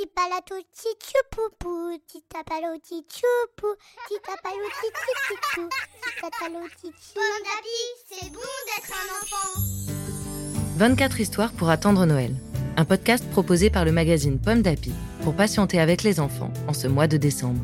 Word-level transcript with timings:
Tchoupoupou, 0.00 1.98
tchoupoupou, 2.08 2.88
c'est 8.08 8.32
bon 8.32 8.38
d'être 8.66 8.92
un 8.92 9.08
enfant. 9.20 9.60
24 10.78 11.20
histoires 11.20 11.52
pour 11.52 11.68
attendre 11.68 12.06
Noël. 12.06 12.34
Un 12.78 12.86
podcast 12.86 13.28
proposé 13.30 13.68
par 13.68 13.84
le 13.84 13.92
magazine 13.92 14.40
Pomme 14.40 14.62
d'Api 14.62 14.92
pour 15.22 15.34
patienter 15.34 15.78
avec 15.78 16.02
les 16.02 16.18
enfants 16.18 16.52
en 16.66 16.72
ce 16.72 16.86
mois 16.86 17.06
de 17.06 17.18
décembre. 17.18 17.60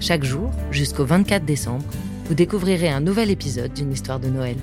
Chaque 0.00 0.24
jour, 0.24 0.50
jusqu'au 0.72 1.04
24 1.04 1.44
décembre, 1.44 1.84
vous 2.24 2.34
découvrirez 2.34 2.88
un 2.88 3.00
nouvel 3.00 3.30
épisode 3.30 3.72
d'une 3.74 3.92
histoire 3.92 4.18
de 4.18 4.28
Noël. 4.28 4.56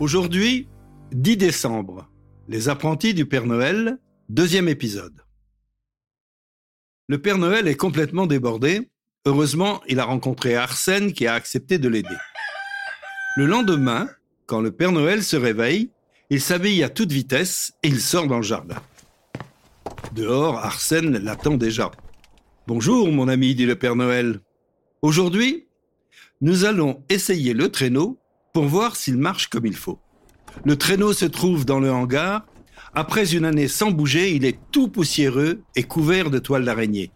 Aujourd'hui, 0.00 0.68
10 1.12 1.36
décembre, 1.36 2.08
les 2.48 2.70
apprentis 2.70 3.12
du 3.12 3.26
Père 3.26 3.44
Noël, 3.44 3.98
deuxième 4.28 4.68
épisode. 4.68 5.24
Le 7.08 7.20
Père 7.20 7.38
Noël 7.38 7.66
est 7.66 7.76
complètement 7.76 8.26
débordé. 8.26 8.90
Heureusement, 9.24 9.80
il 9.88 10.00
a 10.00 10.04
rencontré 10.04 10.54
Arsène 10.54 11.12
qui 11.12 11.26
a 11.26 11.34
accepté 11.34 11.78
de 11.78 11.88
l'aider. 11.88 12.16
Le 13.36 13.46
lendemain, 13.46 14.08
quand 14.46 14.60
le 14.60 14.70
Père 14.70 14.92
Noël 14.92 15.22
se 15.22 15.36
réveille, 15.36 15.90
il 16.28 16.42
s'habille 16.42 16.82
à 16.82 16.90
toute 16.90 17.10
vitesse 17.10 17.72
et 17.82 17.88
il 17.88 18.00
sort 18.00 18.26
dans 18.26 18.36
le 18.36 18.42
jardin. 18.42 18.76
Dehors, 20.12 20.58
Arsène 20.58 21.16
l'attend 21.16 21.56
déjà. 21.56 21.90
Bonjour, 22.66 23.10
mon 23.10 23.28
ami, 23.28 23.54
dit 23.54 23.64
le 23.64 23.76
Père 23.76 23.96
Noël. 23.96 24.40
Aujourd'hui, 25.00 25.68
nous 26.42 26.66
allons 26.66 27.02
essayer 27.08 27.54
le 27.54 27.70
traîneau 27.70 28.18
pour 28.52 28.64
voir 28.66 28.94
s'il 28.94 29.16
marche 29.16 29.48
comme 29.48 29.64
il 29.64 29.76
faut. 29.76 29.98
Le 30.66 30.76
traîneau 30.76 31.14
se 31.14 31.24
trouve 31.24 31.64
dans 31.64 31.80
le 31.80 31.90
hangar. 31.90 32.44
Après 33.00 33.32
une 33.32 33.44
année 33.44 33.68
sans 33.68 33.92
bouger, 33.92 34.32
il 34.32 34.44
est 34.44 34.58
tout 34.72 34.88
poussiéreux 34.88 35.60
et 35.76 35.84
couvert 35.84 36.30
de 36.30 36.40
toiles 36.40 36.64
d'araignée. 36.64 37.12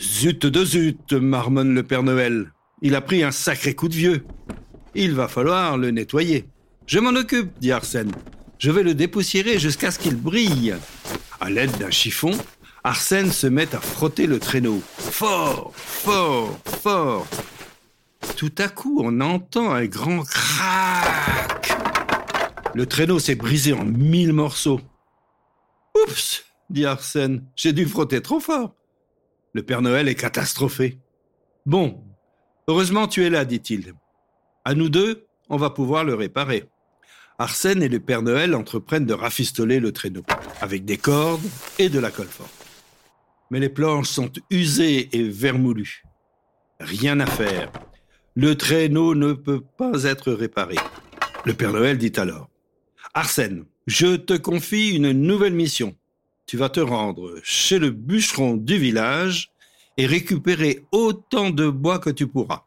Zut 0.00 0.46
de 0.46 0.64
zut, 0.64 1.12
marmonne 1.12 1.74
le 1.74 1.82
Père 1.82 2.02
Noël. 2.02 2.50
Il 2.80 2.94
a 2.94 3.02
pris 3.02 3.22
un 3.22 3.30
sacré 3.30 3.74
coup 3.74 3.88
de 3.88 3.94
vieux. 3.94 4.24
Il 4.94 5.12
va 5.12 5.28
falloir 5.28 5.76
le 5.76 5.90
nettoyer. 5.90 6.46
Je 6.86 6.98
m'en 6.98 7.10
occupe, 7.10 7.50
dit 7.60 7.72
Arsène. 7.72 8.10
Je 8.58 8.70
vais 8.70 8.82
le 8.82 8.94
dépoussiérer 8.94 9.58
jusqu'à 9.58 9.90
ce 9.90 9.98
qu'il 9.98 10.16
brille. 10.16 10.74
À 11.42 11.50
l'aide 11.50 11.76
d'un 11.76 11.90
chiffon, 11.90 12.30
Arsène 12.82 13.32
se 13.32 13.46
met 13.46 13.74
à 13.74 13.80
frotter 13.82 14.26
le 14.26 14.38
traîneau. 14.38 14.80
Fort, 14.96 15.74
fort, 15.76 16.58
fort. 16.64 17.26
Tout 18.38 18.54
à 18.56 18.68
coup, 18.68 19.02
on 19.04 19.20
entend 19.20 19.72
un 19.72 19.84
grand 19.84 20.22
crac. 20.22 21.70
Le 22.74 22.86
traîneau 22.86 23.18
s'est 23.18 23.34
brisé 23.34 23.74
en 23.74 23.84
mille 23.84 24.32
morceaux. 24.32 24.80
Oups, 26.02 26.44
dit 26.70 26.86
Arsène, 26.86 27.44
j'ai 27.56 27.72
dû 27.72 27.86
frotter 27.86 28.22
trop 28.22 28.40
fort. 28.40 28.74
Le 29.52 29.62
Père 29.62 29.82
Noël 29.82 30.08
est 30.08 30.14
catastrophé. 30.14 30.98
Bon, 31.66 32.02
heureusement 32.68 33.06
tu 33.06 33.24
es 33.24 33.30
là, 33.30 33.44
dit-il. 33.44 33.94
À 34.64 34.74
nous 34.74 34.88
deux, 34.88 35.26
on 35.48 35.56
va 35.56 35.70
pouvoir 35.70 36.04
le 36.04 36.14
réparer. 36.14 36.70
Arsène 37.38 37.82
et 37.82 37.88
le 37.88 38.00
Père 38.00 38.22
Noël 38.22 38.54
entreprennent 38.54 39.06
de 39.06 39.14
rafistoler 39.14 39.80
le 39.80 39.92
traîneau, 39.92 40.22
avec 40.60 40.84
des 40.84 40.96
cordes 40.96 41.42
et 41.78 41.88
de 41.88 41.98
la 41.98 42.10
colle 42.10 42.28
forte. 42.28 42.50
Mais 43.50 43.60
les 43.60 43.68
planches 43.68 44.08
sont 44.08 44.30
usées 44.50 45.08
et 45.16 45.28
vermoulues. 45.28 46.04
Rien 46.80 47.20
à 47.20 47.26
faire. 47.26 47.70
Le 48.34 48.56
traîneau 48.56 49.14
ne 49.14 49.34
peut 49.34 49.60
pas 49.60 50.04
être 50.04 50.32
réparé. 50.32 50.76
Le 51.44 51.54
Père 51.54 51.72
Noël 51.72 51.98
dit 51.98 52.12
alors 52.16 52.48
Arsène, 53.14 53.64
je 53.86 54.16
te 54.16 54.34
confie 54.34 54.90
une 54.90 55.12
nouvelle 55.12 55.54
mission. 55.54 55.94
Tu 56.46 56.56
vas 56.56 56.68
te 56.68 56.80
rendre 56.80 57.34
chez 57.42 57.78
le 57.78 57.90
bûcheron 57.90 58.56
du 58.56 58.78
village 58.78 59.50
et 59.96 60.06
récupérer 60.06 60.84
autant 60.92 61.50
de 61.50 61.68
bois 61.68 61.98
que 61.98 62.10
tu 62.10 62.26
pourras. 62.26 62.64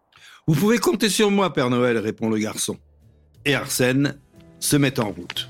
Vous 0.47 0.55
pouvez 0.55 0.77
compter 0.77 1.09
sur 1.09 1.31
moi, 1.31 1.53
Père 1.53 1.69
Noël, 1.69 1.97
répond 1.97 2.29
le 2.29 2.37
garçon. 2.37 2.77
Et 3.45 3.55
Arsène 3.55 4.17
se 4.59 4.75
met 4.75 4.99
en 4.99 5.11
route. 5.11 5.49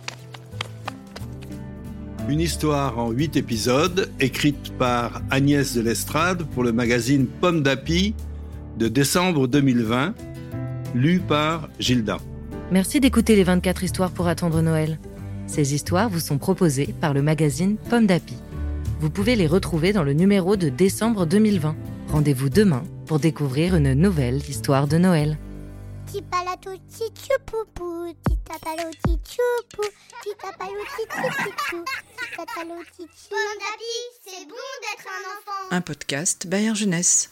Une 2.28 2.40
histoire 2.40 2.98
en 2.98 3.12
huit 3.12 3.36
épisodes, 3.36 4.12
écrite 4.20 4.76
par 4.78 5.22
Agnès 5.30 5.76
de 5.76 5.82
l'Estrade 5.82 6.44
pour 6.44 6.64
le 6.64 6.72
magazine 6.72 7.28
Pomme 7.28 7.62
d'Api 7.62 8.16
de 8.78 8.88
décembre 8.88 9.48
2020, 9.48 10.16
lue 10.96 11.20
par 11.20 11.70
Gilda. 11.80 12.18
Merci 12.72 13.00
d'écouter 13.00 13.36
les 13.36 13.44
24 13.44 13.84
histoires 13.84 14.12
pour 14.12 14.28
attendre 14.28 14.62
Noël. 14.62 15.00
Ces 15.48 15.74
histoires 15.74 16.10
vous 16.10 16.20
sont 16.20 16.38
proposées 16.38 16.94
par 17.00 17.14
le 17.14 17.22
magazine 17.22 17.78
Pomme 17.90 18.08
d'Api. 18.08 18.36
Vous 19.00 19.10
pouvez 19.10 19.36
les 19.36 19.48
retrouver 19.48 19.94
dans 19.94 20.04
le 20.04 20.14
numéro 20.14 20.56
de 20.56 20.70
décembre 20.70 21.26
2020. 21.26 21.76
Rendez-vous 22.10 22.50
demain 22.50 22.84
pour 23.06 23.20
découvrir 23.20 23.76
une 23.76 23.94
nouvelle 23.94 24.38
histoire 24.38 24.88
de 24.88 24.98
Noël. 24.98 25.38
C'est 26.08 26.22
bon 34.48 34.66
d'être 34.82 35.08
un 35.08 35.24
enfant. 35.32 35.72
Un 35.72 35.82
podcast 35.82 36.48
Bayern 36.48 36.76
Jeunesse. 36.76 37.32